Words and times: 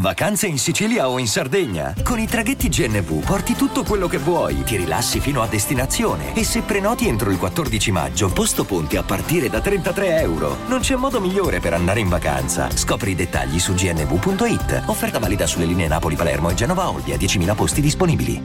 Vacanze 0.00 0.46
in 0.46 0.58
Sicilia 0.58 1.10
o 1.10 1.18
in 1.18 1.26
Sardegna? 1.26 1.94
Con 2.02 2.18
i 2.18 2.26
traghetti 2.26 2.70
GNV 2.70 3.22
porti 3.22 3.52
tutto 3.52 3.84
quello 3.84 4.08
che 4.08 4.16
vuoi, 4.16 4.62
ti 4.62 4.78
rilassi 4.78 5.20
fino 5.20 5.42
a 5.42 5.46
destinazione 5.46 6.34
e 6.34 6.42
se 6.42 6.62
prenoti 6.62 7.06
entro 7.06 7.30
il 7.30 7.36
14 7.36 7.90
maggio, 7.90 8.32
posto 8.32 8.64
ponti 8.64 8.96
a 8.96 9.02
partire 9.02 9.50
da 9.50 9.60
33 9.60 10.20
euro. 10.20 10.56
Non 10.68 10.80
c'è 10.80 10.96
modo 10.96 11.20
migliore 11.20 11.60
per 11.60 11.74
andare 11.74 12.00
in 12.00 12.08
vacanza. 12.08 12.74
Scopri 12.74 13.10
i 13.10 13.14
dettagli 13.14 13.58
su 13.58 13.74
gnv.it. 13.74 14.84
Offerta 14.86 15.18
valida 15.18 15.46
sulle 15.46 15.66
linee 15.66 15.88
Napoli-Palermo 15.88 16.48
e 16.48 16.54
Genova-Olbia, 16.54 17.16
10.000 17.16 17.54
posti 17.54 17.82
disponibili. 17.82 18.42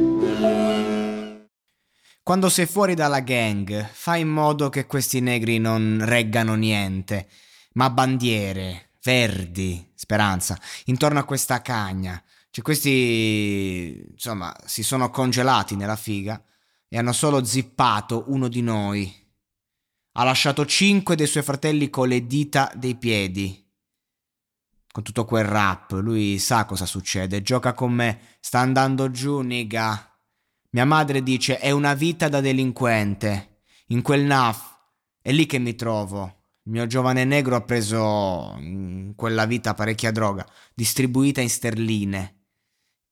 Quando 2.22 2.50
sei 2.50 2.66
fuori 2.66 2.96
dalla 2.96 3.22
gang, 3.22 3.88
fai 3.94 4.20
in 4.20 4.30
modo 4.30 4.68
che 4.68 4.86
questi 4.88 5.22
negri 5.22 5.60
non 5.60 6.02
reggano 6.04 6.56
niente, 6.56 7.28
ma 7.74 7.90
bandiere, 7.90 8.85
verdi, 9.06 9.92
speranza, 9.94 10.60
intorno 10.86 11.20
a 11.20 11.24
questa 11.24 11.62
cagna. 11.62 12.22
Cioè 12.50 12.64
questi, 12.64 14.04
insomma, 14.12 14.54
si 14.66 14.82
sono 14.82 15.12
congelati 15.12 15.76
nella 15.76 15.96
figa 15.96 16.44
e 16.88 16.98
hanno 16.98 17.14
solo 17.14 17.44
zippato 17.44 18.26
uno 18.28 18.48
di 18.48 18.62
noi. 18.62 19.24
Ha 20.14 20.24
lasciato 20.24 20.66
cinque 20.66 21.16
dei 21.16 21.28
suoi 21.28 21.44
fratelli 21.44 21.90
con 21.90 22.08
le 22.08 22.26
dita 22.26 22.72
dei 22.76 22.96
piedi. 22.96 23.64
Con 24.92 25.04
tutto 25.04 25.26
quel 25.26 25.44
rap, 25.44 25.92
lui 25.92 26.40
sa 26.40 26.66
cosa 26.66 26.86
succede, 26.86 27.42
gioca 27.42 27.74
con 27.74 27.92
me, 27.92 28.22
sta 28.40 28.60
andando 28.60 29.12
giù, 29.12 29.42
niga. 29.42 30.10
Mia 30.72 30.86
madre 30.86 31.22
dice 31.22 31.60
è 31.60 31.70
una 31.72 31.94
vita 31.94 32.30
da 32.30 32.40
delinquente. 32.40 33.60
In 33.88 34.02
quel 34.02 34.24
NAF 34.24 34.78
è 35.22 35.32
lì 35.32 35.46
che 35.46 35.60
mi 35.60 35.76
trovo. 35.76 36.45
Il 36.66 36.72
mio 36.72 36.88
giovane 36.88 37.26
negro 37.26 37.56
ha 37.56 37.62
preso 37.62 38.56
in 38.58 39.14
quella 39.16 39.46
vita 39.46 39.76
parecchia 39.76 40.12
droga, 40.12 40.48
distribuita 40.74 41.40
in 41.40 41.50
sterline. 41.50 42.46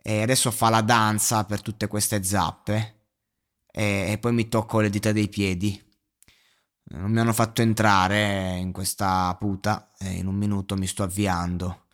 E 0.02 0.24
adesso 0.24 0.50
fa 0.50 0.70
la 0.70 0.82
danza 0.82 1.46
per 1.46 1.62
tutte 1.62 1.88
queste 1.88 2.24
zappe. 2.24 3.02
E, 3.72 4.12
e 4.12 4.18
poi 4.18 4.34
mi 4.34 4.50
tocco 4.50 4.80
le 4.80 4.90
dita 4.90 5.12
dei 5.12 5.30
piedi. 5.30 5.80
Non 6.86 7.12
mi 7.12 7.20
hanno 7.20 7.32
fatto 7.32 7.62
entrare 7.62 8.58
in 8.58 8.72
questa 8.72 9.36
puta 9.40 9.92
e 10.00 10.14
in 10.14 10.26
un 10.26 10.36
minuto 10.36 10.76
mi 10.76 10.88
sto 10.88 11.04
avviando. 11.04 11.86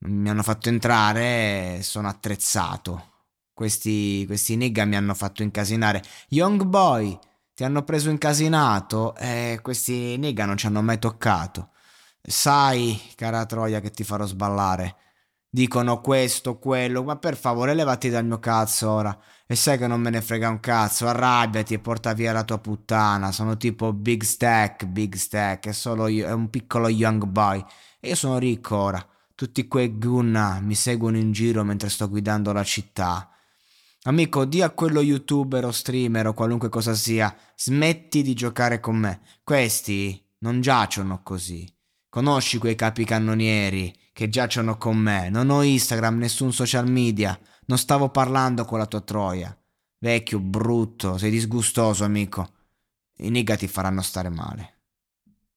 Non 0.00 0.12
mi 0.12 0.28
hanno 0.28 0.42
fatto 0.42 0.68
entrare 0.68 1.78
e 1.78 1.82
sono 1.82 2.08
attrezzato. 2.08 3.12
Questi, 3.54 4.24
questi 4.26 4.56
nigga 4.56 4.84
mi 4.84 4.94
hanno 4.94 5.14
fatto 5.14 5.42
incasinare. 5.42 6.02
Young 6.28 6.64
boy, 6.64 7.18
ti 7.58 7.64
hanno 7.64 7.82
preso 7.82 8.08
incasinato 8.08 9.16
e 9.16 9.58
questi 9.62 10.16
nigga 10.16 10.44
non 10.44 10.56
ci 10.56 10.68
hanno 10.68 10.80
mai 10.80 11.00
toccato. 11.00 11.70
Sai, 12.22 12.96
cara 13.16 13.46
Troia, 13.46 13.80
che 13.80 13.90
ti 13.90 14.04
farò 14.04 14.24
sballare. 14.26 14.94
Dicono 15.50 16.00
questo, 16.00 16.60
quello, 16.60 17.02
ma 17.02 17.16
per 17.16 17.36
favore 17.36 17.74
levati 17.74 18.10
dal 18.10 18.24
mio 18.24 18.38
cazzo 18.38 18.88
ora. 18.88 19.18
E 19.44 19.56
sai 19.56 19.76
che 19.76 19.88
non 19.88 20.00
me 20.00 20.10
ne 20.10 20.22
frega 20.22 20.48
un 20.48 20.60
cazzo, 20.60 21.08
arrabbiati 21.08 21.74
e 21.74 21.80
porta 21.80 22.12
via 22.12 22.32
la 22.32 22.44
tua 22.44 22.58
puttana. 22.58 23.32
Sono 23.32 23.56
tipo 23.56 23.92
Big 23.92 24.22
Stack, 24.22 24.86
Big 24.86 25.16
Stack, 25.16 25.66
è 25.66 25.72
solo 25.72 26.06
io, 26.06 26.28
è 26.28 26.32
un 26.32 26.50
piccolo 26.50 26.88
young 26.88 27.24
boy. 27.24 27.60
E 27.98 28.10
io 28.10 28.14
sono 28.14 28.38
ricco 28.38 28.76
ora. 28.76 29.04
Tutti 29.34 29.66
quei 29.66 29.98
gunna 29.98 30.60
mi 30.60 30.76
seguono 30.76 31.16
in 31.16 31.32
giro 31.32 31.64
mentre 31.64 31.88
sto 31.88 32.08
guidando 32.08 32.52
la 32.52 32.62
città. 32.62 33.28
Amico, 34.08 34.46
di 34.46 34.62
a 34.62 34.70
quello 34.70 35.02
youtuber 35.02 35.66
o 35.66 35.70
streamer 35.70 36.28
o 36.28 36.32
qualunque 36.32 36.70
cosa 36.70 36.94
sia, 36.94 37.36
smetti 37.54 38.22
di 38.22 38.32
giocare 38.32 38.80
con 38.80 38.96
me. 38.96 39.20
Questi 39.44 40.18
non 40.38 40.62
giacciono 40.62 41.20
così. 41.22 41.70
Conosci 42.08 42.56
quei 42.56 42.74
capicannonieri 42.74 43.94
che 44.14 44.30
giacciono 44.30 44.78
con 44.78 44.96
me. 44.96 45.28
Non 45.28 45.50
ho 45.50 45.60
Instagram, 45.60 46.16
nessun 46.16 46.54
social 46.54 46.88
media. 46.88 47.38
Non 47.66 47.76
stavo 47.76 48.08
parlando 48.08 48.64
con 48.64 48.78
la 48.78 48.86
tua 48.86 49.02
troia. 49.02 49.54
Vecchio, 49.98 50.40
brutto, 50.40 51.18
sei 51.18 51.30
disgustoso, 51.30 52.04
amico. 52.04 52.48
I 53.18 53.28
nigga 53.28 53.56
ti 53.56 53.68
faranno 53.68 54.00
stare 54.00 54.30
male. 54.30 54.77